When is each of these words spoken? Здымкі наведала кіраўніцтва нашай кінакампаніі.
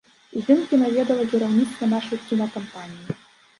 Здымкі 0.37 0.79
наведала 0.83 1.27
кіраўніцтва 1.35 1.91
нашай 1.93 2.23
кінакампаніі. 2.33 3.19